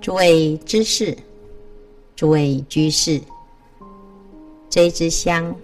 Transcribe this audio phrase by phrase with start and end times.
[0.00, 1.14] 诸位知识，
[2.16, 3.20] 诸位居士，
[4.70, 5.54] 这一支香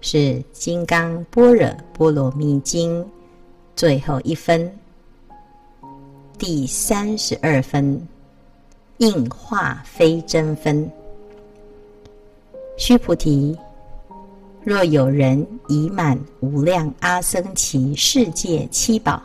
[0.00, 0.16] 是
[0.52, 3.02] 《金刚般若波罗蜜经》
[3.74, 4.72] 最后一分，
[6.38, 8.00] 第三十二分，
[8.98, 10.88] 应化非真分。
[12.76, 13.58] 须菩提，
[14.62, 19.20] 若有人已满无量阿僧祇世界七宝，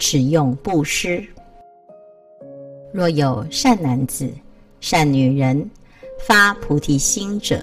[0.00, 1.22] 持用布施；
[2.92, 4.30] 若有善男子、
[4.80, 5.70] 善女人
[6.26, 7.62] 发菩提心者，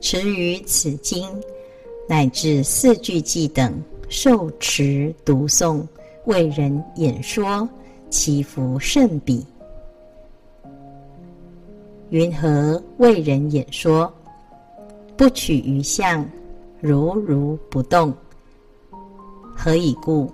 [0.00, 1.28] 持于此经
[2.08, 3.72] 乃至四句偈等，
[4.08, 5.84] 受持读诵，
[6.24, 7.68] 为人演说，
[8.08, 9.44] 其福甚彼。
[12.10, 14.12] 云何为人演说？
[15.16, 16.24] 不取于相，
[16.80, 18.14] 如如不动。
[19.54, 20.30] 何以故？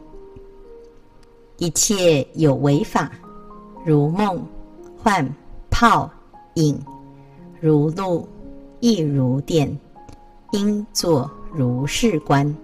[1.59, 3.13] 一切有为法，
[3.85, 4.45] 如梦、
[5.03, 5.29] 幻、
[5.71, 6.11] 泡、
[6.55, 6.79] 影，
[7.61, 8.27] 如露，
[8.80, 9.79] 亦如电，
[10.52, 12.55] 应作如是观。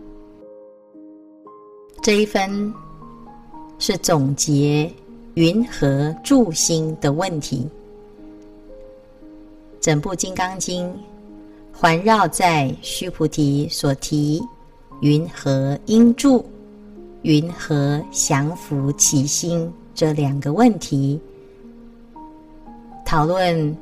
[2.02, 2.72] 这一分
[3.78, 4.92] 是总结
[5.34, 7.68] 云何住心的问题。
[9.80, 10.86] 整部《金刚经》。
[11.80, 14.42] 环绕在须菩提所提
[15.00, 16.44] “云何应住，
[17.22, 21.20] 云何降伏其心”这两个问题，
[23.04, 23.76] 讨论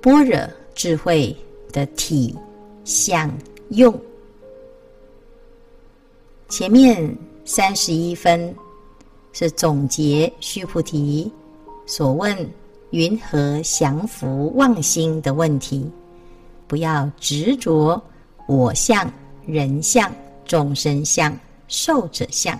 [0.00, 0.38] 般若
[0.76, 1.36] 智慧
[1.72, 2.38] 的体、
[2.84, 3.28] 相、
[3.70, 3.92] 用。
[6.48, 7.12] 前面
[7.44, 8.54] 三十一分
[9.32, 11.28] 是总结须菩提
[11.84, 12.48] 所问
[12.90, 15.90] “云何降伏妄心”的问题。
[16.68, 18.00] 不要执着
[18.46, 19.12] 我相、
[19.46, 20.08] 人相、
[20.44, 21.36] 众生相、
[21.66, 22.56] 寿者相，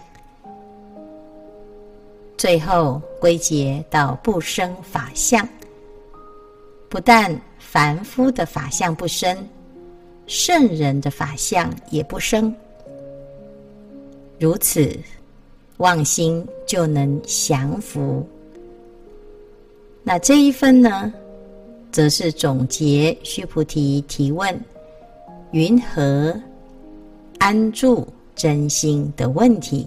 [2.43, 5.48] 最后归结到不生法相。
[6.89, 9.47] 不但凡夫的法相不生，
[10.27, 12.53] 圣人的法相也不生。
[14.41, 14.92] 如此，
[15.77, 18.27] 妄心就能降伏。
[20.03, 21.14] 那这一分呢？
[21.92, 24.61] 则是总结须菩提提问
[25.53, 26.35] “云何
[27.39, 28.05] 安住
[28.35, 29.86] 真心”的问题。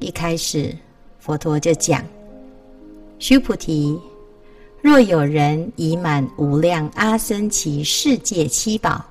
[0.00, 0.76] 一开始，
[1.18, 2.02] 佛陀就讲
[3.18, 3.98] ：“须菩提，
[4.82, 9.04] 若有人已满无量阿僧祇世界七宝，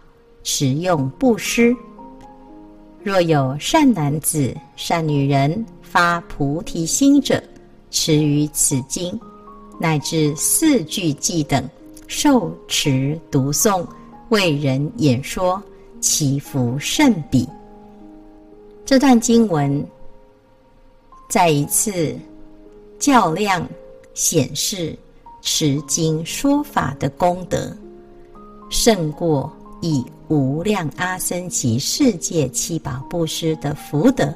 [0.43, 1.73] 持用布施；
[3.01, 7.41] 若有善男子、善女人发菩提心者，
[7.89, 9.19] 持于此经。”
[9.79, 11.67] 乃至四句偈等，
[12.07, 13.85] 受持读诵，
[14.29, 15.61] 为人演说，
[15.99, 17.49] 祈福甚彼。
[18.85, 19.83] 这段经文
[21.29, 22.15] 再一次
[22.99, 23.67] 较量
[24.13, 24.97] 显示
[25.41, 27.75] 持经说法的功德，
[28.69, 29.51] 胜过
[29.81, 34.33] 以无量阿僧只世界七宝布施的福德。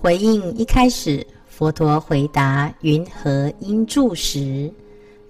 [0.00, 1.26] 回应一开始。
[1.46, 4.72] 佛陀回答“云何应住”时，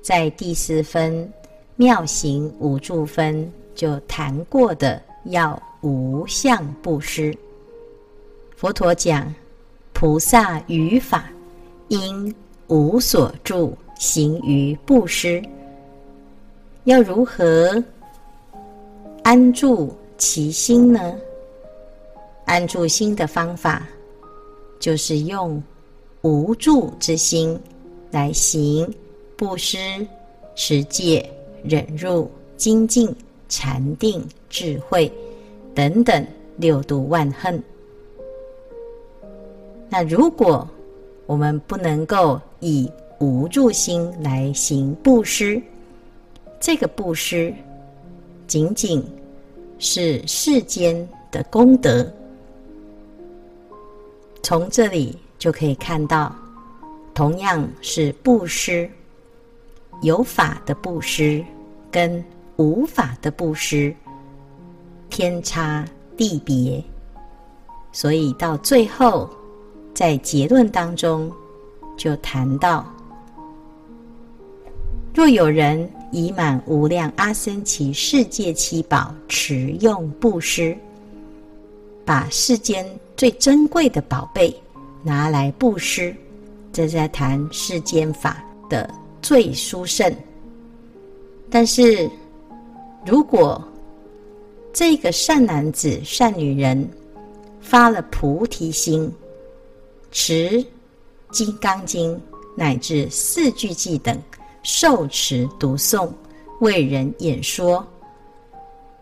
[0.00, 1.28] 在第四分
[1.74, 7.36] 妙行五住分就谈过的要无相布施。
[8.54, 9.34] 佛陀讲，
[10.00, 11.30] 菩萨于法
[11.88, 12.34] 应
[12.68, 15.42] 无所住行于布施，
[16.84, 17.84] 要如何
[19.22, 21.14] 安住其心呢？
[22.46, 23.86] 安住心的方法
[24.78, 25.62] 就是用。
[26.22, 27.58] 无住之心
[28.10, 28.90] 来行
[29.36, 29.78] 布施、
[30.54, 31.30] 持戒、
[31.62, 33.14] 忍辱、精进、
[33.50, 35.12] 禅定、智慧
[35.74, 37.62] 等等六度万恨。
[39.90, 40.66] 那如果
[41.26, 45.60] 我们不能够以无住心来行布施，
[46.58, 47.52] 这个布施
[48.46, 49.04] 仅仅
[49.78, 52.10] 是世间的功德，
[54.42, 55.18] 从这里。
[55.40, 56.36] 就可以看到，
[57.14, 58.86] 同样是布施，
[60.02, 61.42] 有法的布施
[61.90, 62.22] 跟
[62.56, 63.90] 无法的布施
[65.08, 65.82] 天差
[66.14, 66.84] 地别，
[67.90, 69.30] 所以到最后，
[69.94, 71.30] 在结论当中
[71.96, 72.84] 就谈到：
[75.14, 80.76] 若有人已满无量阿僧祇世界七宝，持用布施，
[82.04, 84.54] 把世间最珍贵的宝贝。
[85.02, 86.14] 拿来布施，
[86.72, 88.88] 这在谈世间法的
[89.22, 90.14] 最殊胜。
[91.48, 92.08] 但是，
[93.06, 93.62] 如果
[94.72, 96.86] 这个善男子、善女人
[97.60, 99.10] 发了菩提心，
[100.10, 100.50] 持
[101.30, 102.14] 《金刚经》
[102.56, 104.20] 乃至四句偈等，
[104.62, 106.10] 受持读诵，
[106.60, 107.86] 为人演说，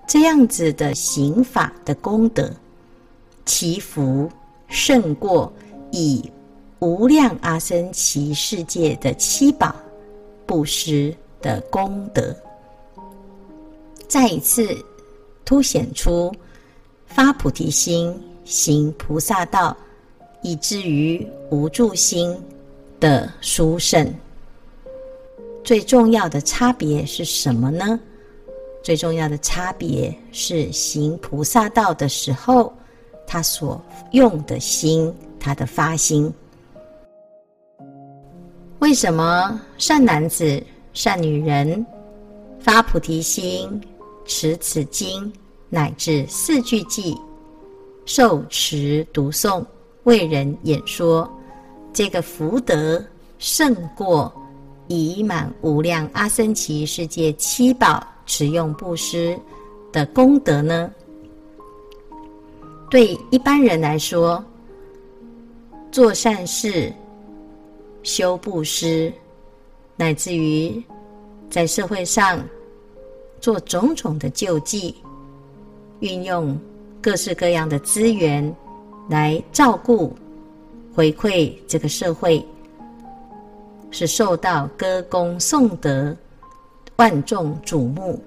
[0.07, 2.51] 这样子的行法的功德，
[3.45, 4.31] 其福
[4.69, 5.53] 胜过
[5.91, 6.31] 以
[6.79, 9.75] 无量阿僧祇世界的七宝
[10.47, 12.37] 布施的功德。
[14.07, 14.77] 再一次
[15.45, 16.33] 凸显出
[17.07, 18.15] 发菩提心、
[18.45, 19.77] 行菩萨道，
[20.43, 22.37] 以至于无住心
[23.01, 24.13] 的殊胜。
[25.65, 27.99] 最重要的差别是什么呢？
[28.83, 32.73] 最重要的差别是行菩萨道的时候，
[33.27, 33.83] 他所
[34.13, 36.33] 用的心，他的发心。
[38.79, 40.63] 为什么善男子、
[40.95, 41.85] 善女人
[42.61, 43.69] 发菩提心，
[44.25, 45.31] 持此经
[45.69, 47.15] 乃至四句偈，
[48.07, 49.63] 受持读诵，
[50.09, 51.31] 为人演说，
[51.93, 53.05] 这个福德
[53.39, 54.33] 胜过？
[54.87, 59.39] 已满无量阿僧祇世界七宝持用布施
[59.93, 60.91] 的功德呢？
[62.89, 64.43] 对一般人来说，
[65.93, 66.91] 做善事、
[68.03, 69.13] 修布施，
[69.95, 70.83] 乃至于
[71.51, 72.43] 在社会上
[73.43, 74.95] 做种种的救济，
[76.01, 76.59] 运用
[77.03, 78.57] 各式各样的资源
[79.09, 80.15] 来照顾、
[80.95, 82.45] 回馈这个社会。
[83.91, 86.15] 是受到歌功颂德、
[86.97, 88.23] 万众瞩目，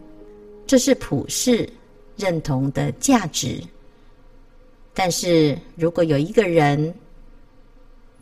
[0.65, 1.69] 这是普世
[2.17, 3.61] 认同的价值。
[4.91, 6.91] 但是如果有一个人，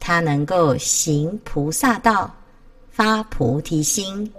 [0.02, 2.30] 他能够行菩萨道、
[2.92, 4.30] 发菩提心、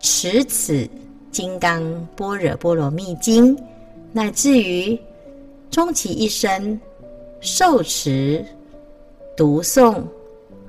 [0.00, 0.72] 持此
[1.30, 3.54] 《金刚般若波罗蜜经》，
[4.12, 4.98] 乃至于
[5.70, 6.80] 终其一生
[7.44, 8.44] 受持、
[9.36, 10.02] 读诵。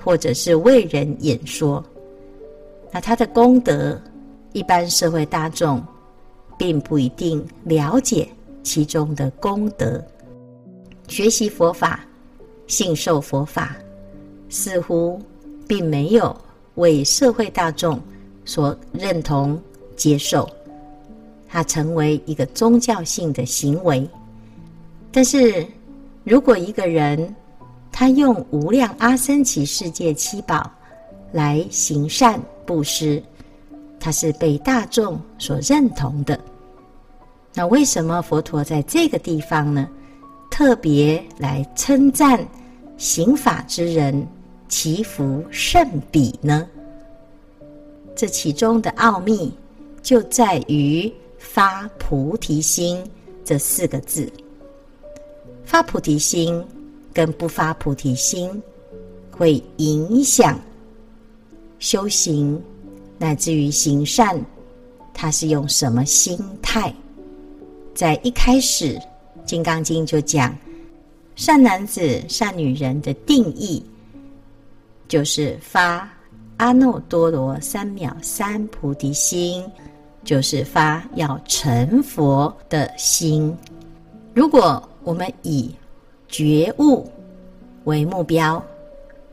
[0.04, 1.84] 或者是为人演说，
[2.92, 4.00] 那他的功德，
[4.54, 5.84] 一般社会大众
[6.60, 8.30] 并不一定了解
[8.62, 10.00] 其中的功德。
[11.08, 12.06] 学习佛法、
[12.68, 13.76] 信受佛法，
[14.48, 15.20] 似乎
[15.68, 16.40] 并没有
[16.76, 18.00] 为社会大众
[18.46, 19.60] 所认同
[19.96, 20.48] 接受，
[21.48, 24.08] 它成为一个宗教性的行为。
[25.12, 25.66] 但是，
[26.26, 27.36] 如果一个人，
[27.92, 30.70] 他用无量阿僧祇世界七宝
[31.32, 33.22] 来行善布施，
[34.00, 36.38] 他是被大众所认同的。
[37.54, 39.88] 那为什么佛陀在这个地方呢？
[40.50, 42.44] 特别来称赞
[42.98, 44.26] 行法之人，
[44.68, 46.68] 其福甚彼呢？
[48.16, 49.54] 这其中的奥秘
[50.02, 53.04] 就在于发菩提心
[53.44, 54.28] 这四个字。
[55.66, 56.64] 发菩提心。
[57.14, 58.62] 跟不发菩提心，
[59.32, 60.60] 会影响
[61.80, 62.62] 修行，
[63.18, 64.38] 乃至于行善。
[65.14, 66.94] 他是用什么心态？
[67.94, 68.96] 在一开始，
[69.46, 70.54] 《金刚经》就讲，
[71.38, 73.82] 善男子、善女人的定义，
[75.08, 76.10] 就是发
[76.58, 79.64] 阿耨多罗三藐三菩提心，
[80.26, 83.56] 就是发要成佛的心。
[84.34, 85.74] 如果我们以
[86.28, 87.10] 觉悟
[87.84, 88.62] 为目标，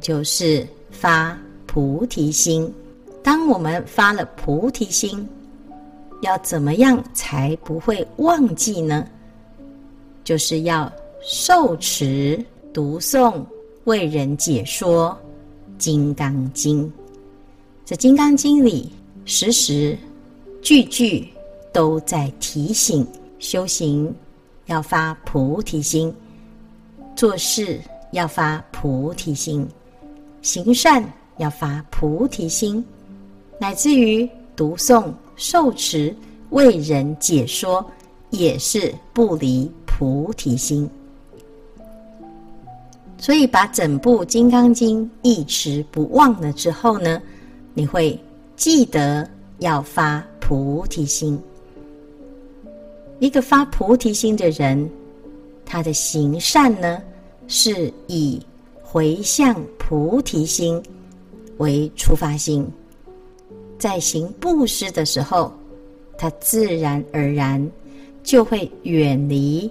[0.03, 1.37] 就是发
[1.67, 2.73] 菩提心。
[3.23, 5.27] 当我们发了菩提心，
[6.21, 9.09] 要怎么样才不会忘记呢？
[10.23, 10.93] 就是要
[11.23, 13.43] 受持、读诵、
[13.85, 15.17] 为人解说
[15.79, 16.85] 《金刚经》。
[17.87, 18.93] 这《金刚经》里，
[19.25, 19.97] 时时
[20.61, 21.27] 句句
[21.73, 23.07] 都在提醒
[23.39, 24.15] 修行
[24.67, 26.15] 要发菩提心。
[27.15, 27.79] 做事
[28.13, 29.69] 要发菩提心，
[30.41, 31.05] 行善
[31.37, 32.85] 要发菩提心，
[33.59, 36.15] 乃至于读诵、受持、
[36.51, 37.85] 为人解说，
[38.31, 40.89] 也是不离菩提心。
[43.19, 47.21] 所以，把整部《金刚经》一持不忘了之后呢，
[47.75, 48.19] 你会
[48.57, 49.29] 记得
[49.59, 51.41] 要发菩提心。
[53.23, 54.91] 一个发菩提心的人。
[55.65, 57.01] 他的行善呢，
[57.47, 58.45] 是以
[58.83, 60.83] 回向菩提心
[61.59, 62.69] 为出发心，
[63.79, 65.53] 在行布施的时候，
[66.19, 67.65] 他自然而然
[68.25, 69.71] 就会远离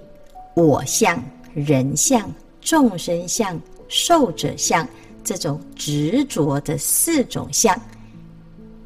[0.55, 1.21] 我相、
[1.53, 4.87] 人相、众生相、寿者相
[5.25, 7.77] 这种执着的四种相。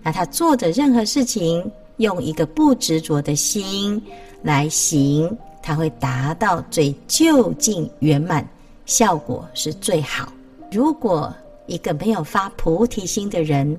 [0.01, 4.01] 那他做的任何事情，用一个不执着的心
[4.45, 5.37] 来行。
[5.67, 8.47] 它会达到最究竟圆满，
[8.85, 10.31] 效果是最好。
[10.71, 11.33] 如果
[11.65, 13.75] 一个没有发菩提心的人，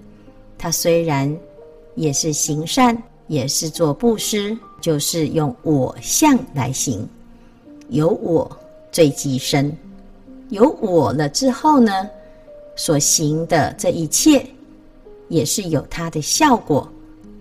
[0.58, 1.32] 他虽然
[1.94, 7.08] 也是行善，也是做布施，就是用我相来行，
[7.88, 8.50] 有我
[8.90, 9.72] 最极深，
[10.48, 12.10] 有我了之后呢，
[12.74, 14.44] 所行的这一切
[15.28, 16.90] 也是有它的效果，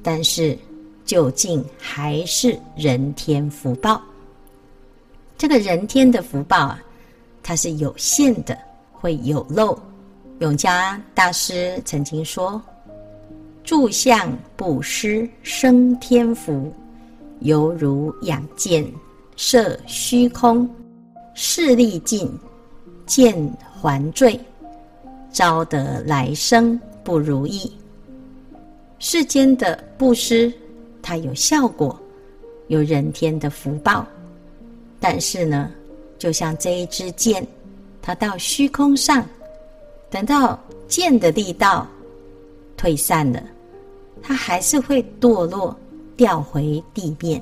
[0.04, 0.56] 但是
[1.06, 4.02] 究竟还是人天福报。
[5.38, 6.84] 这个人天的福报啊，
[7.44, 8.58] 它是有限的，
[8.92, 9.78] 会有漏。
[10.40, 12.62] 永嘉大师曾经说
[13.64, 16.74] ：“住相布施生天福，
[17.40, 18.86] 犹如养箭
[19.36, 20.70] 射虚空，
[21.34, 22.30] 势力尽，
[23.06, 23.34] 箭
[23.80, 24.40] 还坠，
[25.32, 27.72] 招得来生不如意。”
[29.00, 30.52] 世间的布施，
[31.08, 31.96] 它有效果，
[32.66, 34.04] 有人天的福报，
[35.00, 35.72] 但是呢，
[36.18, 37.46] 就像这一支箭，
[38.02, 39.24] 它到虚空上。
[40.10, 41.88] 等到箭的力道
[42.76, 43.44] 退散了，
[44.20, 45.78] 它还是会堕落，
[46.18, 47.40] 掉回地面。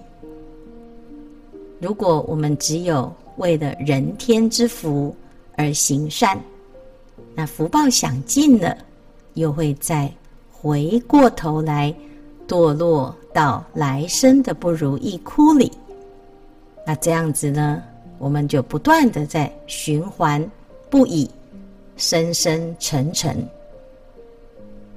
[1.79, 5.15] 如果我们只有为了人天之福
[5.55, 6.37] 而行善，
[7.33, 8.77] 那福报享尽了，
[9.35, 10.11] 又会再
[10.51, 11.95] 回过头来
[12.47, 15.71] 堕落到来生的不如意窟里。
[16.85, 17.81] 那这样子呢，
[18.17, 20.49] 我们就不断的在循环
[20.89, 21.29] 不已。
[21.95, 23.47] 深深沉沉，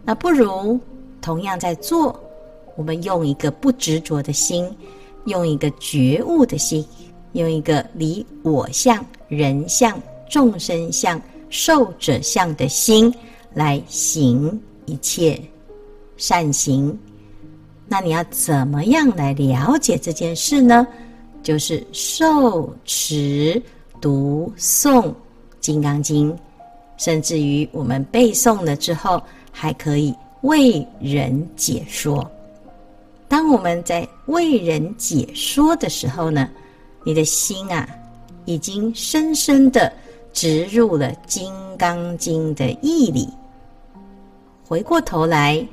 [0.03, 0.81] 那不如
[1.21, 2.19] 同样在做，
[2.75, 4.67] 我们用一个不执着的心，
[5.26, 6.83] 用一个觉悟的心，
[7.33, 13.15] 用一个离我相、人相、众生相、寿者相的心
[13.53, 15.38] 来行一切
[16.17, 16.99] 善行。
[17.88, 20.87] 那你要怎么样来了解这件事呢？
[21.43, 23.62] 就是受持
[24.00, 25.02] 读诵
[25.61, 26.33] 《金刚经》。
[26.97, 32.28] 甚至于我们背诵了之后，还可以为人解说。
[33.28, 36.49] 当我们在为人解说的时候呢，
[37.05, 37.87] 你的心啊，
[38.47, 39.93] 已经深深的
[40.33, 43.28] 植入了《金刚经》的义理。
[44.66, 45.64] 回过头来，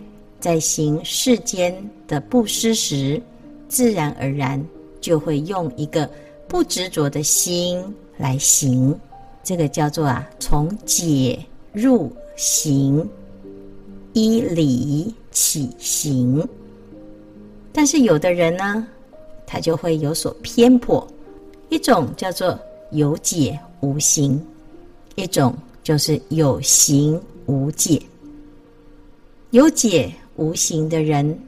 [0.44, 1.74] 在行世间
[2.06, 3.22] 的布施时，
[3.70, 4.62] 自然而然
[5.00, 6.10] 就会用一个
[6.50, 7.82] 不执着的心
[8.18, 8.94] 来行。
[9.42, 11.40] 这个叫做啊，从解
[11.72, 13.10] 入行，
[14.12, 16.46] 依理起行。
[17.72, 18.86] 但是有的人呢，
[19.48, 21.08] 他就会有所偏颇。
[21.70, 22.60] 一种叫做
[22.92, 24.46] 有解无行，
[25.16, 28.02] 一种就是有行无解。
[29.52, 31.40] 有解无形的人，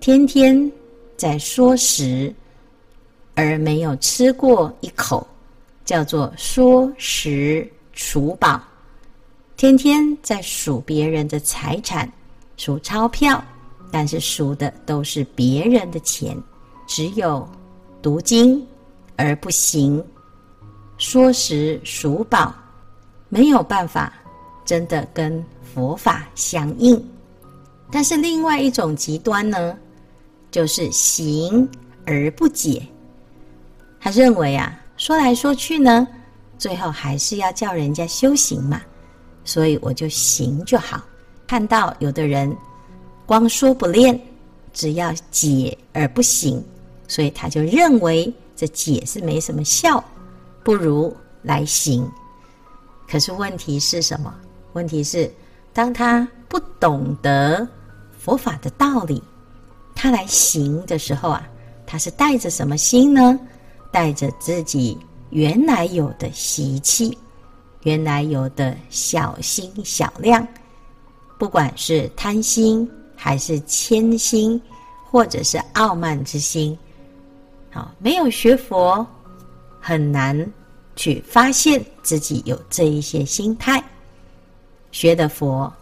[0.00, 0.70] 天天
[1.16, 2.32] 在说食，
[3.34, 5.26] 而没有吃过一口。
[5.84, 8.62] 叫做说食数宝，
[9.56, 12.06] 天天在数别人的财产，
[12.58, 13.42] 数钞票，
[13.90, 16.36] 但是数的都是别人的钱。
[16.86, 17.48] 只有
[18.02, 18.62] 读经
[19.16, 20.04] 而不行，
[20.98, 22.54] 说食数宝，
[23.30, 24.12] 没有办法
[24.66, 27.02] 真的跟佛法相应。
[27.90, 29.76] 但是另外一种极端呢，
[30.50, 31.68] 就是行
[32.04, 32.86] 而不解，
[34.00, 34.78] 他认为啊。
[34.96, 36.08] 说来说去呢，
[36.58, 38.82] 最后还是要叫人家修行嘛，
[39.44, 41.00] 所以我就行就好。
[41.46, 42.54] 看到有的人
[43.24, 44.20] 光说不练，
[44.72, 46.60] 只要解而不行，
[47.06, 50.02] 所以他就认为这解是没什么效，
[50.64, 52.10] 不如来行。
[53.08, 54.34] 可是问题是什么？
[54.72, 55.32] 问题是
[55.72, 57.64] 当他不懂得
[58.18, 59.22] 佛法的道理，
[59.94, 61.48] 他来行的时候啊，
[61.86, 63.38] 他是带着什么心呢？
[63.90, 64.98] 带着自己
[65.30, 67.16] 原来有的习气，
[67.84, 70.46] 原来有的小心小量，
[71.38, 74.60] 不管是贪心还是谦心，
[75.10, 76.76] 或者是傲慢之心，
[77.70, 79.06] 好，没有学佛，
[79.80, 80.52] 很难
[80.96, 83.82] 去发现自己有这一些心态。
[84.90, 85.72] 学的佛，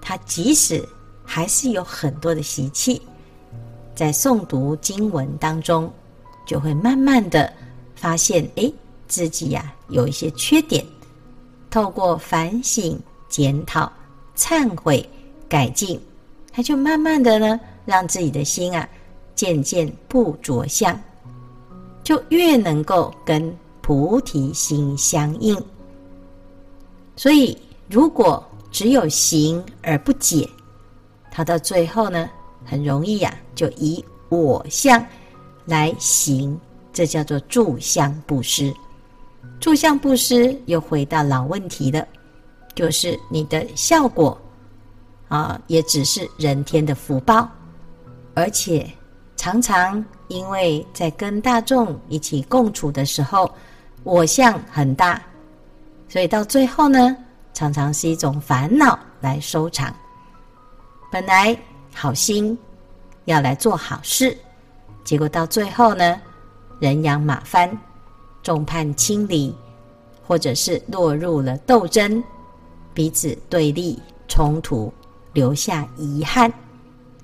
[0.00, 0.86] 他即使
[1.24, 3.00] 还是有很多的习气，
[3.94, 5.90] 在诵读经文当中。
[6.46, 7.50] 就会慢慢的
[7.96, 8.70] 发现，哎，
[9.08, 10.84] 自己呀、有一些缺点，
[11.70, 13.00] 透过反省、
[13.30, 13.90] 检讨、
[14.36, 15.08] 忏悔、
[15.48, 15.98] 改进，
[16.52, 18.86] 他就慢慢的呢，让自己的心啊
[19.34, 21.00] 渐渐不着相，
[22.02, 25.56] 就越能够跟菩提心相应。
[27.16, 27.56] 所以，
[27.88, 30.46] 如果只有行而不解，
[31.36, 32.30] 他到最后呢，
[32.64, 35.04] 很容易呀、啊，就以我相。
[35.66, 36.60] 来行，
[36.92, 38.72] 这叫做住相布施。
[39.58, 42.06] 住相布施又回到老问题了，
[42.74, 44.38] 就是你的效果
[45.26, 47.48] 啊，也只是人天的福报，
[48.34, 48.88] 而且
[49.36, 53.50] 常常因为在跟大众一起共处的时候，
[54.02, 55.20] 我相很大，
[56.08, 57.16] 所以到最后呢，
[57.54, 59.92] 常常是一种烦恼来收场。
[61.14, 61.56] 本来
[61.94, 62.58] 好心
[63.26, 64.36] 要来做好事，
[65.04, 66.20] 结果到最后呢，
[66.80, 67.70] 人仰马翻，
[68.42, 69.54] 众叛亲离，
[70.26, 72.20] 或者是落入了斗争，
[72.92, 74.92] 彼此对立冲突，
[75.32, 76.52] 留下遗憾，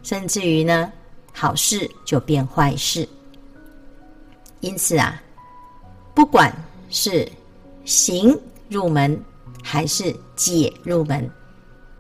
[0.05, 0.93] 甚至于呢，
[1.33, 3.09] 好事就变坏事。
[4.61, 5.21] 因此啊，
[6.15, 6.55] 不管
[6.91, 7.29] 是
[7.85, 9.21] 行入门
[9.65, 11.29] 还是解入门。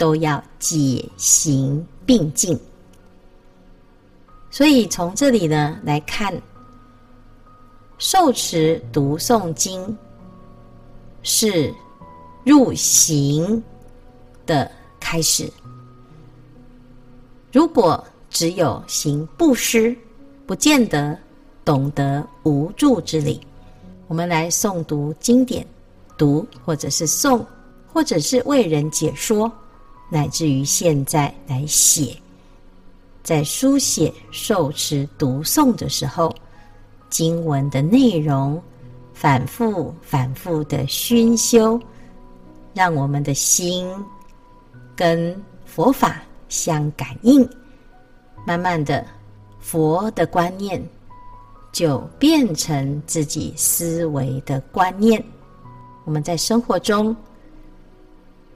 [0.00, 2.58] 都要解行并进，
[4.50, 6.34] 所以从这里呢来看，
[7.98, 9.94] 受持读诵经
[11.22, 11.70] 是
[12.46, 13.62] 入行
[14.46, 15.52] 的开始。
[17.52, 19.94] 如果只有行布施，
[20.46, 21.14] 不见得
[21.62, 23.38] 懂得无助之理。
[24.08, 25.66] 我们来诵读经典，
[26.16, 27.44] 读或者是诵，
[27.92, 29.52] 或者是为人解说。
[30.12, 32.16] 乃至于现在来写，
[33.22, 36.34] 在书写、受持、读诵的时候，
[37.08, 38.60] 经文的内容
[39.14, 41.80] 反复、反复的熏修，
[42.74, 43.88] 让我们的心
[44.96, 47.48] 跟佛法相感应，
[48.44, 49.06] 慢慢的，
[49.60, 50.84] 佛的观念
[51.70, 55.24] 就变成自己思维的观念。
[56.04, 57.16] 我们在生活中。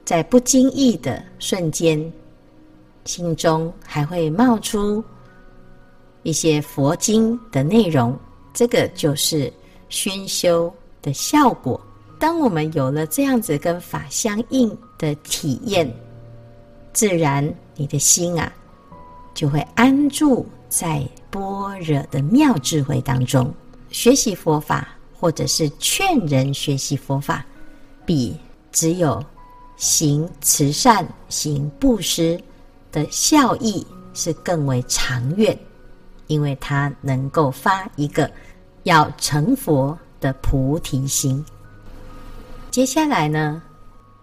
[0.05, 1.99] 在不经意的瞬间，
[3.05, 5.03] 心中还会冒出
[6.21, 8.17] 一些佛经的内容，
[8.53, 9.51] 这个就是
[9.89, 10.71] 熏修
[11.01, 11.79] 的效果。
[12.19, 15.91] 当我们有了这样子跟法相应的体验，
[16.93, 18.53] 自然你的心啊，
[19.33, 23.51] 就会安住在般若的妙智慧当中。
[23.89, 24.87] 学习佛法，
[25.19, 27.45] 或者是劝人学习佛法，
[28.05, 28.35] 比
[28.71, 29.23] 只有
[29.77, 32.39] 行慈善、行布施
[32.91, 35.57] 的效益是更为长远，
[36.27, 38.29] 因为它能够发一个
[38.83, 41.43] 要成佛的菩提心。
[42.71, 43.61] 接下来呢，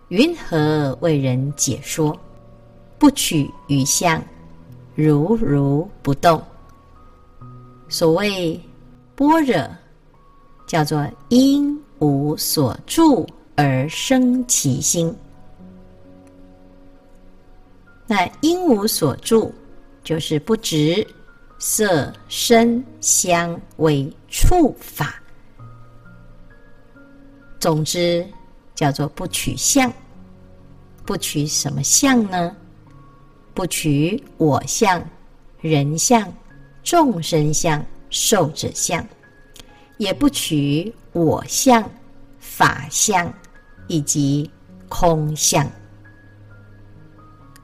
[0.08, 2.18] 云何为人解说？
[2.98, 4.22] 不取于相，
[4.94, 6.40] 如如不动。
[7.88, 8.58] 所谓
[9.14, 9.68] 般若，
[10.66, 15.14] 叫做因无所住而生其心。
[18.06, 19.52] 那应无所住，
[20.04, 21.06] 就是不执
[21.58, 25.14] 色、声、香、味、触法。
[27.58, 28.26] 总之，
[28.74, 29.92] 叫做不取相。
[31.04, 32.56] 不取什么相呢？
[33.54, 35.04] 不取我相、
[35.60, 36.32] 人相、
[36.82, 39.04] 众生相、寿者相，
[39.98, 41.88] 也不取我相、
[42.38, 43.32] 法相
[43.88, 44.50] 以及
[44.88, 45.68] 空相。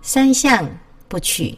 [0.09, 0.66] 三项
[1.07, 1.55] 不取，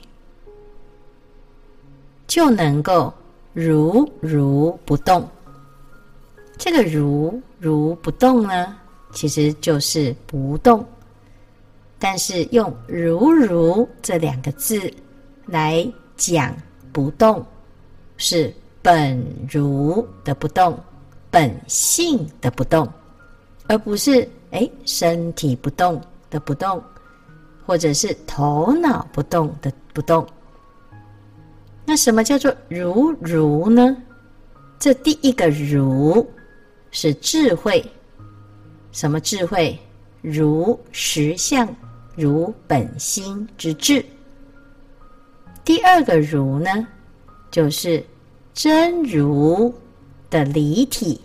[2.26, 3.14] 就能够
[3.52, 5.24] 如如不动。
[6.58, 8.76] 这个如如不动呢，
[9.12, 10.84] 其实就是不动。
[11.96, 14.92] 但是用如如这两个字
[15.46, 16.52] 来讲
[16.92, 17.46] 不动，
[18.16, 20.76] 是本如的不动，
[21.30, 22.92] 本性的不动，
[23.68, 26.82] 而不是哎身体不动的不动。
[27.70, 30.26] 或者是头脑不动的不动，
[31.86, 33.96] 那什么叫做如如呢？
[34.76, 36.28] 这第一个如
[36.90, 37.80] 是智慧，
[38.90, 39.78] 什么智慧？
[40.20, 41.72] 如实相，
[42.16, 44.04] 如本心之智。
[45.64, 46.88] 第二个如呢，
[47.52, 48.04] 就是
[48.52, 49.72] 真如
[50.28, 51.20] 的理体，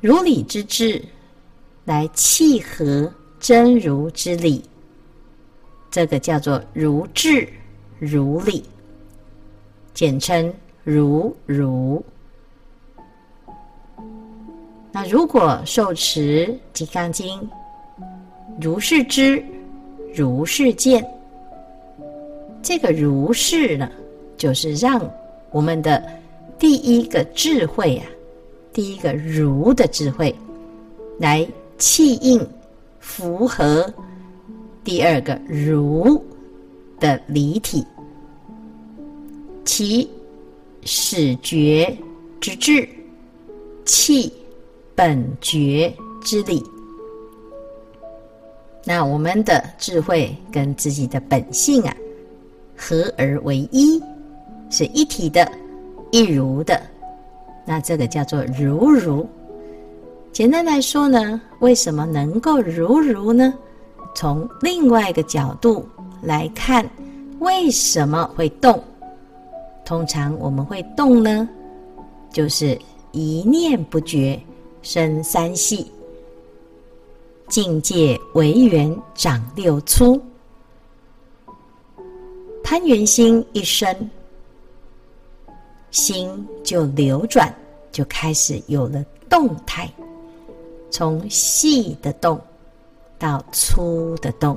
[0.00, 1.04] 如理之智
[1.84, 3.12] 来契合。
[3.44, 4.64] 真如之理，
[5.90, 7.46] 这个叫做如智
[7.98, 8.64] 如理，
[9.92, 10.50] 简称
[10.82, 12.02] 如如。
[14.90, 17.38] 那如果受持《金刚经》，
[18.58, 19.44] 如是知，
[20.14, 21.06] 如是见，
[22.62, 23.86] 这个如是呢，
[24.38, 24.98] 就是让
[25.50, 26.02] 我们的
[26.58, 28.06] 第一个智慧啊，
[28.72, 30.34] 第一个如的智慧
[31.18, 32.40] 来契应。
[33.04, 33.86] 符合
[34.82, 36.20] 第二个如
[36.98, 37.86] 的理体，
[39.62, 40.10] 其
[40.82, 41.96] 始觉
[42.40, 42.88] 之智，
[43.84, 44.32] 气
[44.94, 46.64] 本觉之理。
[48.84, 51.94] 那我们的智慧跟自己的本性啊，
[52.74, 54.02] 合而为一，
[54.70, 55.46] 是一体的、
[56.10, 56.80] 一如的。
[57.66, 59.28] 那这个叫做如如。
[60.34, 63.54] 简单来说呢，为什么能够如如呢？
[64.16, 65.86] 从另外一个角度
[66.20, 66.84] 来看，
[67.38, 68.82] 为什么会动？
[69.84, 71.48] 通常我们会动呢，
[72.32, 72.76] 就是
[73.12, 74.36] 一念不觉
[74.82, 75.88] 生三细，
[77.46, 80.20] 境界为缘长六粗，
[82.64, 84.10] 攀缘心一生，
[85.92, 87.54] 心就流转，
[87.92, 89.88] 就开始有了动态，
[90.96, 92.40] 从细的动
[93.18, 94.56] 到粗的动，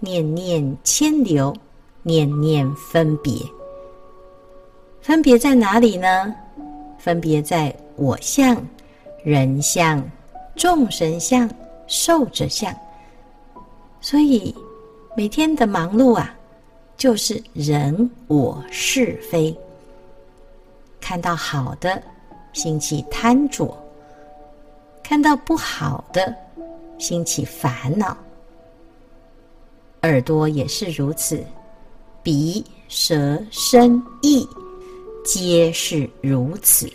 [0.00, 1.54] 念念迁流，
[2.02, 3.34] 念念分别。
[5.02, 6.34] 分别在哪里呢？
[6.96, 8.66] 分别在我相、
[9.22, 10.02] 人相、
[10.56, 11.46] 众生相、
[11.86, 12.74] 寿者相。
[14.00, 14.56] 所以
[15.14, 16.34] 每天的忙碌啊，
[16.96, 19.54] 就是人我是非。
[20.98, 22.02] 看到好的，
[22.54, 23.66] 兴起贪着；
[25.12, 26.34] 看到不好的，
[26.96, 28.16] 兴起烦恼。
[30.04, 31.44] 耳朵也是如此，
[32.22, 34.48] 鼻、舌、身、意。
[35.22, 36.90] 皆是如此。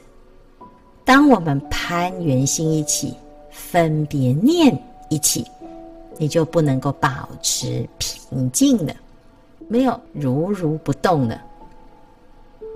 [1.06, 3.14] 当我们攀缘心一起，
[3.52, 4.76] 分别念
[5.12, 5.46] 一起，
[6.18, 8.96] 你就不能够保持平静了，
[9.68, 11.40] 没有如如不动了。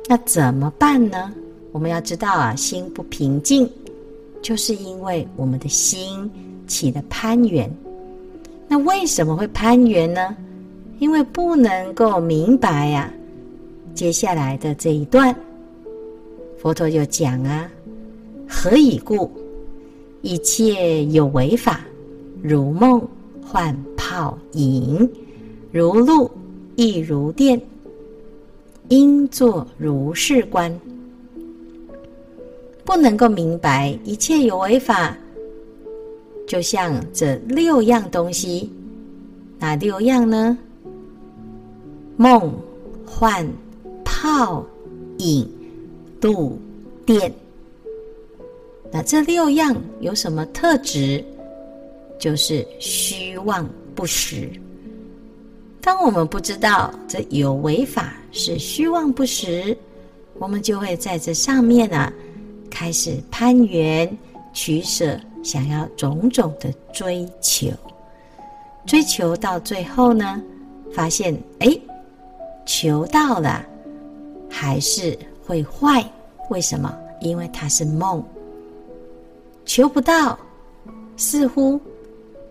[0.07, 1.33] 那怎么办呢？
[1.71, 3.67] 我们要知道啊，心不平静，
[4.41, 6.29] 就是因为我们的心
[6.67, 7.71] 起了攀缘。
[8.67, 10.35] 那为什么会攀缘呢？
[10.99, 13.11] 因为不能够明白呀、
[13.93, 15.35] 接下来的这一段，
[16.59, 17.69] 佛陀就讲啊：
[18.47, 19.31] 何以故？
[20.21, 21.81] 一切有为法，
[22.41, 23.01] 如梦
[23.43, 25.09] 幻泡影，
[25.71, 26.29] 如露
[26.75, 27.59] 亦如电，
[28.89, 30.71] 应作如是观。
[32.83, 35.17] 不能够明白一切有为法，
[36.47, 38.71] 就像这六样东西，
[39.59, 40.57] 哪六样呢？
[42.17, 42.53] 梦
[43.05, 43.47] 幻。
[44.23, 44.63] 泡
[45.17, 45.49] 影
[46.21, 46.59] 度
[47.07, 47.33] 电，
[48.91, 51.25] 那这六样有什么特质？
[52.19, 54.47] 就是虚妄不实。
[55.81, 59.75] 当我们不知道这有为法是虚妄不实，
[60.37, 62.13] 我们就会在这上面呢、啊，
[62.71, 64.17] 开始攀缘、
[64.51, 67.69] 取舍，想要种种的追求，
[68.87, 70.41] 追求到最后呢，
[70.91, 71.77] 发现哎，
[72.65, 73.63] 求到了。
[74.53, 76.05] 还是会坏，
[76.49, 76.93] 为什么？
[77.21, 78.21] 因为它是梦，
[79.65, 80.37] 求不到，
[81.15, 81.79] 似乎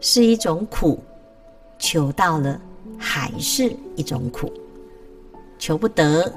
[0.00, 0.98] 是一种苦；
[1.78, 2.58] 求到了，
[2.96, 4.50] 还是一种苦。
[5.58, 6.32] 求不得，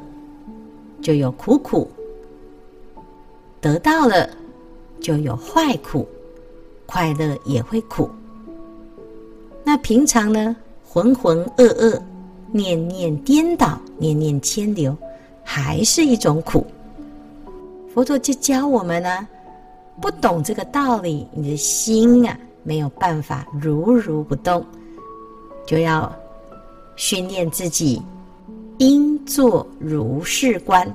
[1.01, 1.87] 就有苦苦；
[3.63, 4.29] 得到了，
[4.99, 6.05] 就有坏苦，
[6.85, 8.09] 快乐也会苦。
[9.63, 10.53] 那平常呢？
[10.85, 11.97] 浑浑噩噩，
[12.51, 14.93] 念念颠倒，念念迁流。
[15.45, 16.65] 还是一种苦，
[17.93, 19.25] 佛陀就教我们呢，
[20.01, 24.65] 不懂这个道理，你的心啊没有办法如如不动，
[25.65, 26.13] 就要
[26.97, 28.01] 训练自己，
[28.79, 30.85] 应作如是观。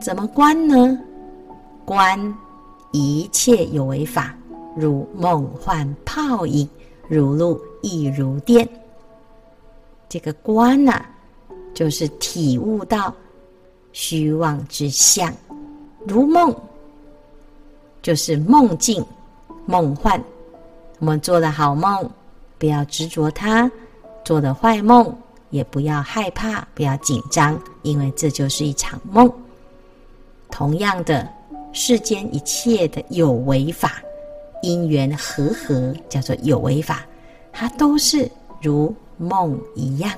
[0.00, 0.98] 怎么观呢？
[1.84, 2.34] 观
[2.92, 4.34] 一切有为法，
[4.76, 6.68] 如梦幻泡影，
[7.08, 8.68] 如露亦如电。
[10.08, 11.10] 这个观呐、啊。
[11.74, 13.14] 就是体悟到
[13.92, 15.30] 虚妄之相，
[16.08, 16.56] 如梦，
[18.00, 19.04] 就是梦境、
[19.66, 20.18] 梦幻。
[21.00, 22.10] 我们做了好梦，
[22.56, 23.70] 不要执着它；
[24.24, 25.14] 做了坏梦，
[25.50, 29.30] 也不要害怕，不要紧张，因为这就是一场梦。
[30.56, 31.28] 同样的，
[31.70, 34.02] 世间一切的有为法，
[34.62, 37.04] 因缘和合，叫做有为法，
[37.52, 38.26] 它都是
[38.62, 40.10] 如梦一样。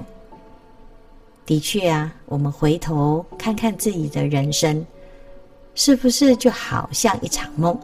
[1.44, 4.86] 的确啊，我们回头看看自己的人生，
[5.74, 7.76] 是不是就好像一场梦？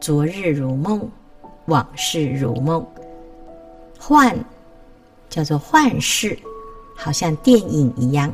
[0.00, 1.10] 昨日如梦，
[1.64, 2.86] 往事如梦。
[3.98, 4.38] 幻
[5.28, 6.38] 叫做幻视，
[6.94, 8.32] 好像电影一样。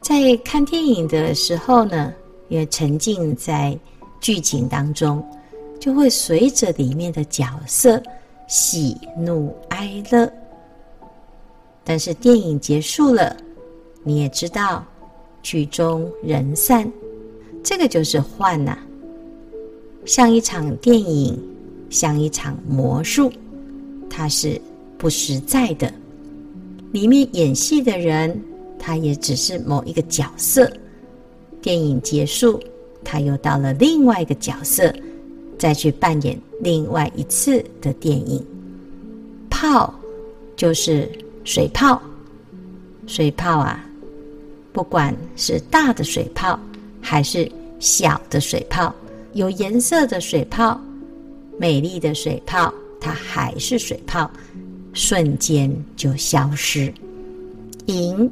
[0.00, 2.12] 在看电影的时候呢，
[2.48, 3.78] 也沉浸在
[4.20, 5.22] 剧情当中，
[5.78, 8.02] 就会随着里面的角色
[8.46, 10.30] 喜怒哀乐。
[11.84, 13.36] 但是电影结束了，
[14.02, 14.84] 你也知道，
[15.42, 16.90] 曲终人散，
[17.62, 18.78] 这个就是幻呐、
[20.04, 21.38] 像一场电影，
[21.90, 23.32] 像一场魔术，
[24.08, 24.60] 它是
[24.96, 25.92] 不实在的。
[26.92, 28.42] 里面演戏的人，
[28.78, 30.70] 他也只是某一个角色。
[31.60, 32.62] 电影结束，
[33.04, 34.94] 他又到了另外一个角色，
[35.58, 38.44] 再去扮演另外一次的电影。
[39.50, 39.92] 泡
[40.56, 41.10] 就是
[41.42, 42.00] 水泡，
[43.06, 43.84] 水泡啊，
[44.72, 46.58] 不管是大的水泡
[47.00, 48.94] 还是小的水泡，
[49.32, 50.80] 有颜色的水泡，
[51.58, 54.30] 美丽的水泡，它还是水泡，
[54.92, 56.92] 瞬间就消失。
[57.86, 58.30] 影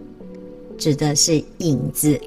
[0.78, 2.20] 指的是影子，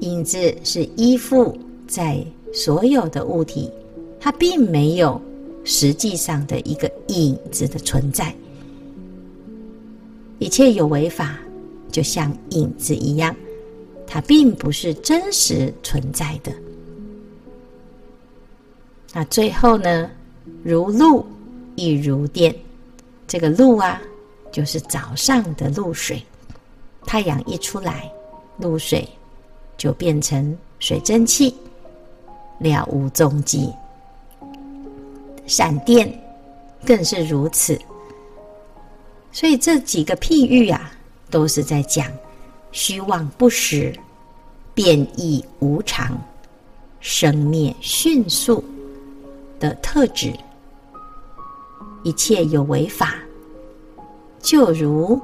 [0.00, 3.70] 影子是依附在所有的物体，
[4.18, 5.20] 它并没有
[5.64, 8.34] 实际上的一个影子的存在。
[10.38, 11.38] 一切有为法，
[11.90, 13.34] 就像影子一样，
[14.06, 16.52] 它并不是真实存在的。
[19.12, 20.10] 那最后呢，
[20.64, 21.24] 如露
[21.76, 22.54] 亦如电，
[23.28, 24.00] 这个露啊，
[24.50, 26.20] 就是早上的露水。
[27.06, 28.10] 太阳一出来，
[28.58, 29.08] 露水
[29.76, 31.54] 就变成水蒸气，
[32.58, 33.72] 了无踪迹。
[35.46, 36.12] 闪电
[36.86, 37.78] 更是如此。
[39.30, 40.92] 所以这几个譬喻啊，
[41.30, 42.06] 都是在讲
[42.70, 43.94] 虚妄不实、
[44.74, 46.16] 变异无常、
[47.00, 48.64] 生灭迅速。
[49.60, 50.32] 的特质，
[52.02, 53.14] 一切有为法，
[54.40, 55.20] 就如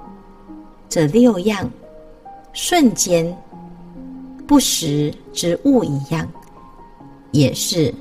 [0.89, 1.69] 这六样
[2.53, 3.37] 瞬间
[4.47, 6.27] 不实之物一样，
[7.33, 7.95] 也是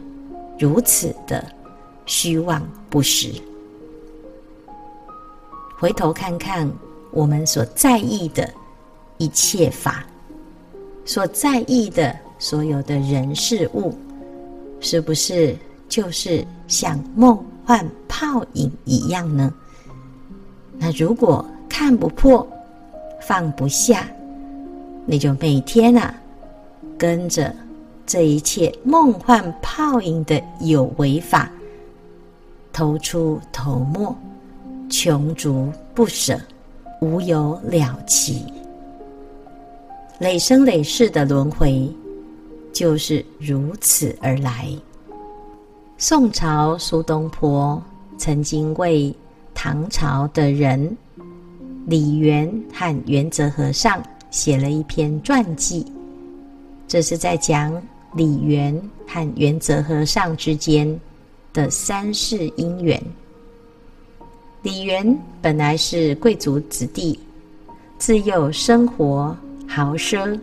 [0.57, 1.43] 如此的
[2.05, 3.31] 虚妄不实。
[5.77, 6.71] 回头看看
[7.11, 8.49] 我们所在意的
[9.17, 10.05] 一切法，
[11.05, 13.93] 所在意的所有的人事物，
[14.79, 15.55] 是不是？
[15.89, 19.53] 就是像梦幻泡影一样呢？
[20.77, 22.45] 那如果看不破、
[23.27, 24.07] 放不下，
[25.05, 26.15] 你就每天啊，
[26.97, 27.53] 跟着
[28.05, 31.51] 这一切梦幻泡影的有为法，
[32.71, 34.15] 头出头没，
[34.89, 36.39] 穷足不舍，
[37.01, 38.45] 无有了期。
[40.19, 41.93] 累生累世的轮回，
[42.71, 44.69] 就是如此而来。
[45.97, 47.83] 宋朝苏东坡
[48.17, 49.13] 曾经为
[49.53, 50.95] 唐朝的人
[51.87, 55.85] 李源和元泽和尚写了一篇传记，
[56.85, 57.81] 这是在讲
[58.13, 60.99] 李源和元泽和尚之间
[61.53, 63.01] 的三世因缘。
[64.63, 67.17] 李源本来是贵族子弟，
[67.97, 69.33] 自幼生活
[69.65, 70.37] 豪奢，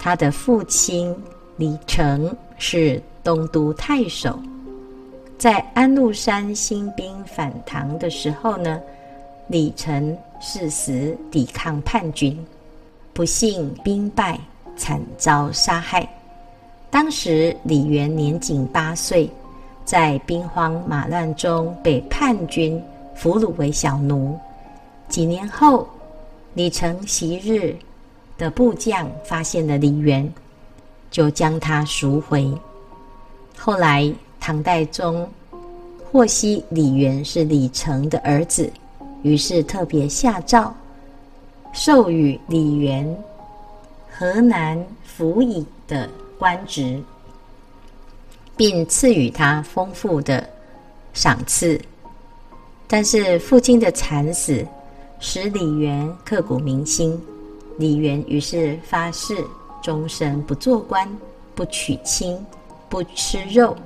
[0.00, 1.14] 他的父亲
[1.56, 4.36] 李成是东都太守。
[5.38, 8.80] 在安禄山兴兵反唐的时候呢，
[9.46, 12.38] 李成誓死抵抗叛军，
[13.12, 14.38] 不幸兵败，
[14.76, 16.08] 惨遭杀害。
[16.90, 19.30] 当时李元年仅八岁，
[19.84, 22.82] 在兵荒马乱中被叛军
[23.14, 24.38] 俘虏为小奴。
[25.08, 25.86] 几年后，
[26.54, 27.76] 李成昔日
[28.36, 30.32] 的部将发现了李元，
[31.10, 32.52] 就将他赎回。
[33.56, 34.12] 后来。
[34.40, 35.28] 唐代宗
[36.00, 38.72] 获悉李元是李成的儿子，
[39.22, 40.74] 于是特别下诏，
[41.72, 43.16] 授予李元
[44.10, 47.02] 河南府尹的官职，
[48.56, 50.48] 并赐予他丰富的
[51.12, 51.80] 赏赐。
[52.86, 54.66] 但是父亲的惨死
[55.20, 57.20] 使李元刻骨铭心，
[57.76, 59.44] 李元于是发誓
[59.82, 61.08] 终身不做官、
[61.54, 62.38] 不娶亲、
[62.88, 63.76] 不吃肉。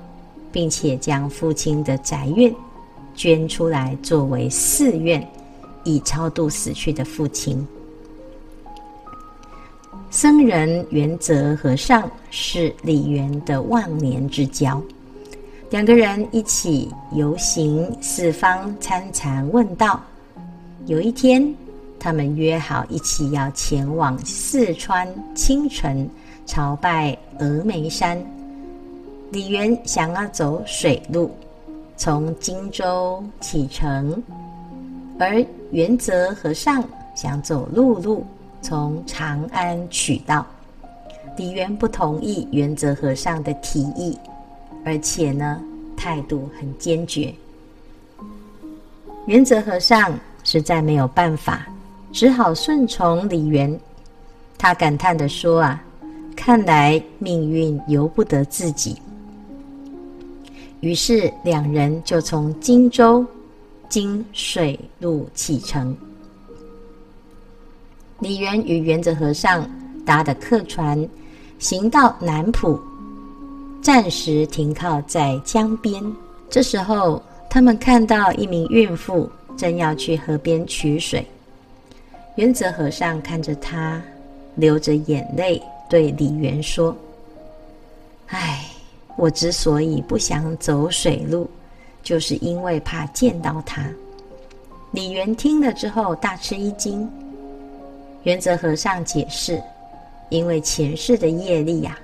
[0.55, 2.55] 并且将父亲的宅院
[3.15, 5.27] 捐出来作为寺院，
[5.85, 7.67] 以超度死去的父亲。
[10.11, 14.83] 僧人元泽和尚是李源的忘年之交，
[15.71, 19.99] 两个人一起游行四方参禅问道。
[20.87, 21.55] 有一天，
[21.99, 26.07] 他们约好一起要前往四川青城
[26.45, 28.23] 朝拜峨眉山。
[29.31, 31.31] 李源想要走水路，
[32.05, 34.21] 从荆州启程，
[35.21, 36.83] 而元泽和尚
[37.15, 38.27] 想走陆路，
[38.61, 40.45] 从长安取道。
[41.37, 44.19] 李源不同意元泽和尚的提议，
[44.85, 45.63] 而且呢，
[45.97, 47.33] 态度很坚决。
[49.27, 50.13] 元泽和尚
[50.43, 51.69] 实在没有办法，
[52.11, 53.79] 只好顺从李源。
[54.59, 55.81] 他感叹地说：“啊，
[56.35, 59.01] 看来命运由不得自己。”
[60.83, 63.25] 于是两人就从荆州
[63.89, 65.97] 经水路启程。
[68.19, 69.69] 李渊与元泽和尚
[70.05, 71.09] 搭的客船，
[71.61, 72.81] 行到南浦，
[73.81, 76.03] 暂时停靠在江边。
[76.51, 81.25] 这时候，他们看到一名孕妇正要去河边取水。
[82.35, 84.03] 元泽和尚看着她，
[84.57, 86.97] 流着眼泪，对李渊说
[88.29, 88.72] ：“唉，
[89.17, 91.49] 我之所以不想走水路，
[92.03, 93.85] 就是因为怕见到他。”
[94.93, 97.09] 李元听了之后大吃一惊。
[98.25, 99.63] 元泽和尚解释
[100.31, 101.99] ：“因为前世的业力呀、”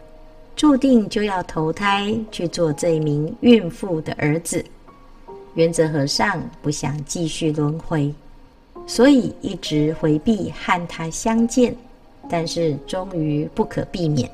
[0.56, 4.64] 注定就要投胎去做这名孕妇的儿子。
[5.54, 8.12] 元泽和尚不想继续轮回，
[8.86, 11.74] 所以一直回避和他相见，
[12.28, 14.28] 但是终于不可避免。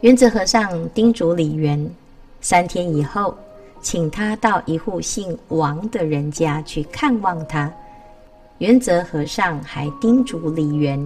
[0.00, 1.90] 元泽和尚叮嘱李渊，
[2.40, 3.34] 三天以后，
[3.80, 7.72] 请他到一户姓王的人家去看望他。
[8.58, 11.04] 元泽和尚还叮嘱李渊。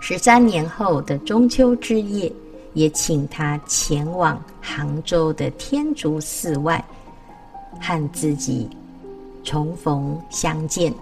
[0.00, 2.32] 十三年后的中秋之夜，
[2.74, 6.84] 也请他前往杭州的天竺寺外，
[7.80, 8.70] 和自己
[9.42, 10.94] 重逢相见。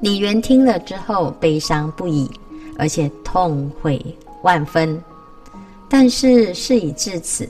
[0.00, 2.30] 李渊听了之后，悲伤不已，
[2.78, 4.02] 而且痛悔
[4.42, 5.02] 万分。
[5.88, 7.48] 但是事已至此，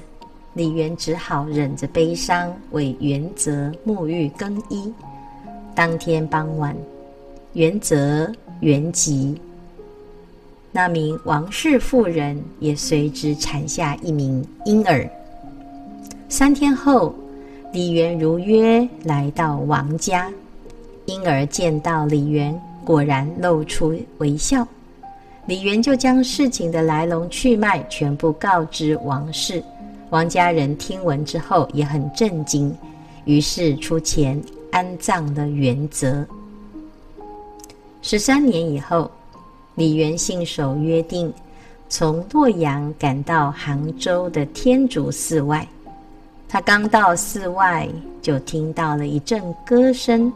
[0.55, 4.93] 李渊只好忍着悲伤，为元泽沐浴更衣。
[5.75, 6.77] 当天傍晚，
[7.53, 9.37] 元泽圆寂。
[10.73, 15.09] 那名王氏妇人也随之产下一名婴儿。
[16.29, 17.15] 三天后，
[17.73, 20.33] 李渊如约来到王家，
[21.07, 24.67] 婴儿见到李渊，果然露出微笑。
[25.51, 29.61] 李渊就将事情的来龙去脉全部告知王氏。
[30.11, 32.73] 王家人听闻之后也很震惊，
[33.25, 36.25] 于是出钱安葬了元泽。
[38.01, 39.11] 十三年以后。
[39.75, 41.33] 李渊信守约定，
[41.89, 45.67] 从洛阳赶到杭州的天竺寺外。
[46.49, 47.89] 他刚到寺外，
[48.23, 50.33] 就听到了一阵歌声。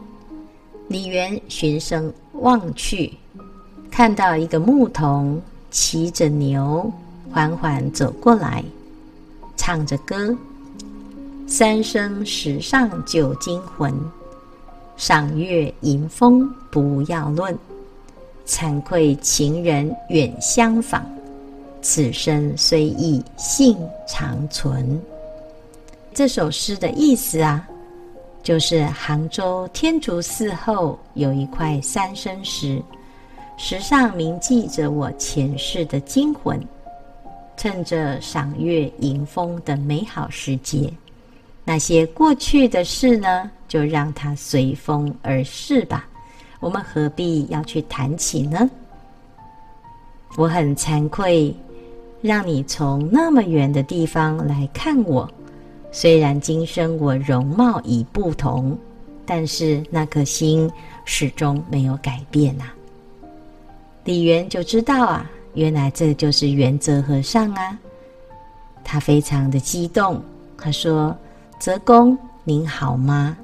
[0.87, 3.13] 李渊循声望去，
[3.95, 6.91] 看到一个牧童骑着牛，
[7.31, 8.61] 缓缓走过来，
[9.55, 10.35] 唱着歌
[11.47, 13.93] ：“三生石上旧精魂，
[14.97, 17.57] 赏月迎风不要论。”
[18.45, 21.01] 惭愧情人远相访，
[21.81, 25.01] 此生虽异性长存。
[26.13, 27.65] 这首诗的意思啊，
[28.43, 32.83] 就是杭州天竺寺后有一块三生石，
[33.57, 36.59] 石上铭记着我前世的精魂。
[37.57, 40.91] 趁着赏月迎风的美好时节，
[41.63, 46.05] 那些过去的事呢，就让它随风而逝吧。
[46.59, 48.69] 我们何必要去谈起呢？
[50.35, 51.55] 我很惭愧，
[52.21, 55.27] 让你从那么远的地方来看我。
[55.93, 58.77] 虽然今生我容貌已不同，
[59.25, 60.69] 但是那颗心
[61.05, 62.74] 始终没有改变呐、啊。
[64.05, 67.77] 李渊就知道啊，原来这就是元泽和尚啊。
[68.83, 70.21] 他非常的激动，
[70.57, 71.13] 他说
[71.59, 73.35] ：“泽公，您好吗？”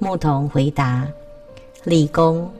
[0.00, 1.06] 牧童回答。
[1.84, 2.50] 李公，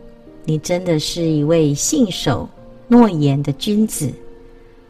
[0.45, 2.49] 你真的是一位信守
[2.87, 4.13] 诺言的君子，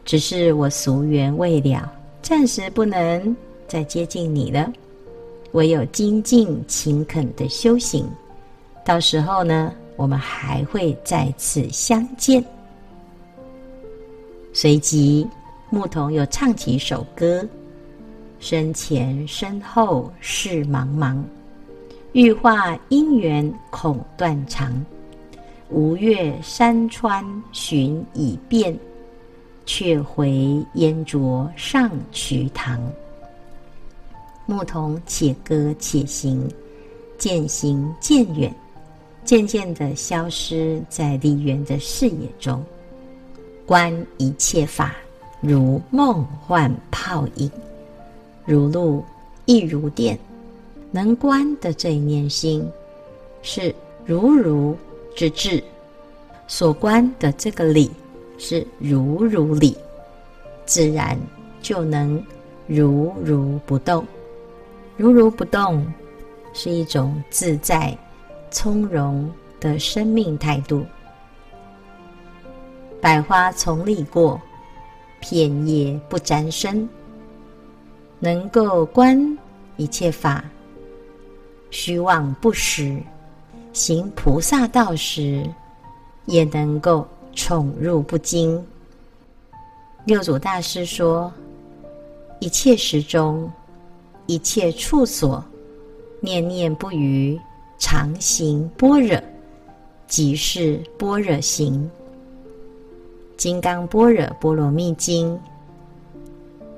[0.05, 3.35] 只是我俗缘未了，暂时不能
[3.67, 4.71] 再接近你了。
[5.53, 8.07] 唯有精进勤恳的修行，
[8.85, 12.41] 到时候呢，我们还会再次相见。
[14.53, 15.27] 随即，
[15.69, 17.45] 牧童又唱起一首歌：
[18.39, 21.21] 身前身后事茫茫。
[22.13, 24.73] 欲化姻缘恐断肠，
[25.67, 28.73] 吴越山川寻已遍，
[29.65, 32.81] 却回烟灼上瞿塘。
[34.45, 36.49] 牧童且歌且行，
[37.17, 38.55] 渐行渐远，
[39.29, 42.65] 渐渐地消失在李渊的视野中。
[43.63, 44.95] 观一切法
[45.39, 47.51] 如梦幻泡影，
[48.43, 49.05] 如露
[49.45, 50.17] 亦如电。
[50.89, 52.67] 能观的这一念心，
[53.43, 53.71] 是
[54.03, 54.75] 如如
[55.15, 55.61] 之智；
[56.47, 57.91] 所观的这个理，
[58.39, 59.77] 是如如理，
[60.65, 61.15] 自然
[61.61, 62.19] 就能
[62.65, 64.03] 如如不动。
[64.97, 65.85] 如如不动，
[66.51, 67.95] 是一种自在
[68.51, 70.85] 从容的生命态度。
[73.01, 74.39] 百花丛里过，
[75.19, 76.87] 片叶不沾身。
[78.19, 79.37] 能够观。
[79.77, 80.43] 一切法
[81.71, 83.01] 虚妄不实，
[83.71, 85.49] 行菩萨道时，
[86.25, 88.61] 也能够宠辱不惊。
[90.03, 91.31] 六祖大师说
[92.41, 93.49] ：“一切时中，
[94.25, 95.41] 一切处所，
[96.19, 97.39] 念念不渝，
[97.79, 99.19] 常行般若，
[100.07, 101.89] 即是般若行。”
[103.41, 105.33] 《金刚般若波罗蜜经》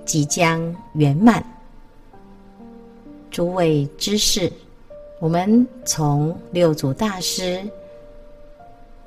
[0.05, 1.43] 即将圆满。
[3.31, 4.51] 诸位知识，
[5.19, 7.61] 我们从六祖大师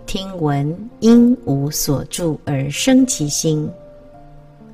[0.05, 3.71] 听闻应无所住而生其心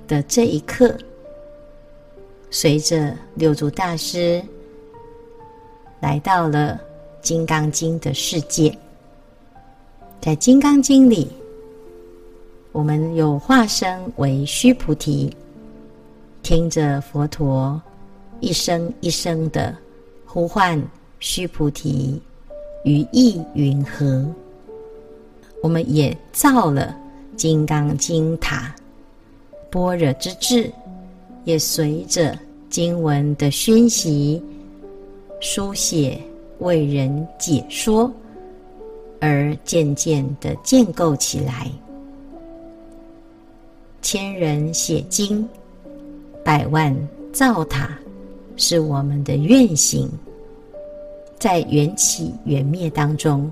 [0.08, 0.96] 的这一刻，
[2.50, 4.42] 随着六祖大师
[6.00, 6.80] 来到了
[7.22, 8.76] 《金刚经》的世界，
[10.20, 11.28] 在《金刚经》里，
[12.72, 15.34] 我们有化身为须菩提，
[16.42, 17.80] 听着佛陀。
[18.40, 19.76] 一声一声的
[20.24, 20.82] 呼唤，
[21.18, 22.18] 须菩提，
[22.84, 24.24] 于意云何？
[25.62, 26.96] 我们也造了
[27.36, 28.74] 金刚经塔，
[29.70, 30.72] 般若之智
[31.44, 32.34] 也随着
[32.70, 34.42] 经文的熏习、
[35.38, 36.18] 书写、
[36.60, 38.10] 为人解说，
[39.20, 41.70] 而渐渐的建构起来。
[44.00, 45.46] 千人写经，
[46.44, 46.96] 百万
[47.32, 47.98] 造塔。
[48.56, 50.06] 是我们的愿行，
[51.38, 53.50] 在缘起缘灭当中，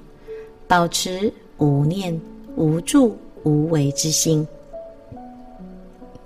[0.67, 2.21] 保持无念、
[2.57, 4.47] 无住、无为之心。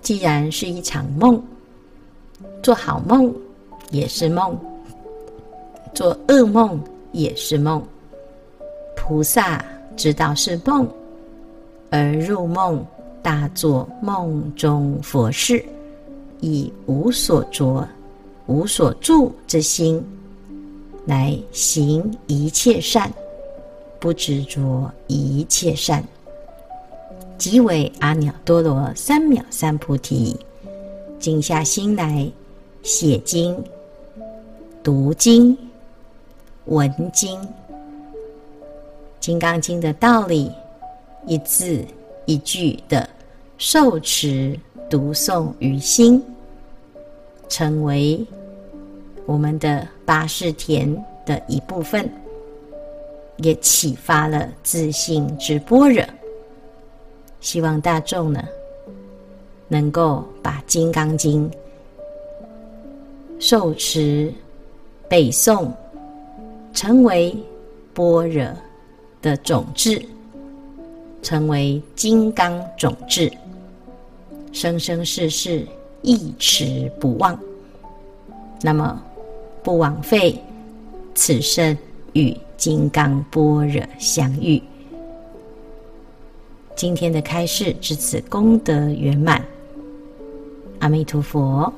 [0.01, 1.41] 既然是一场梦，
[2.61, 3.33] 做好梦
[3.93, 4.59] 也是梦，
[5.95, 6.81] 做噩梦
[7.13, 7.83] 也是梦。
[8.97, 9.65] 菩萨
[9.97, 10.89] 知道是梦，
[11.91, 12.85] 而入梦
[13.23, 15.65] 大作梦中佛事，
[16.41, 17.87] 以无所着。
[18.47, 20.05] 无所住之心，
[21.07, 23.11] 来行一切善，
[24.01, 26.05] 不执着一切善，
[27.39, 30.37] 即为阿耨多罗三藐三菩提。
[31.21, 32.29] 静下心来，
[32.83, 33.57] 写经、
[34.83, 35.57] 读经、
[36.67, 37.41] 文经，
[39.21, 40.51] 《金刚经》的道理，
[41.27, 41.85] 一字
[42.25, 43.09] 一句的
[43.59, 44.59] 受持
[44.89, 46.23] 读诵于心。
[47.49, 48.27] 成为
[49.27, 50.91] 我们的八世田
[51.27, 52.11] 的一部分，
[53.37, 56.03] 也启发了自信之般若。
[57.41, 58.43] 希望大众呢，
[59.69, 61.51] 能够把《金刚经》
[63.39, 64.33] 受持
[65.07, 65.71] 背诵，
[66.73, 67.37] 成为
[67.95, 68.47] 般若
[69.21, 70.01] 的种子，
[71.23, 73.31] 成为金刚种子，
[74.53, 75.67] 生生世世。
[76.05, 77.39] 一持不忘，
[78.61, 79.01] 那么
[79.63, 80.37] 不枉费
[81.15, 81.79] 此生
[82.13, 84.61] 与金刚般若相遇。
[86.75, 89.41] 今天的开示至此功德圆满，
[90.81, 91.73] 阿弥陀佛。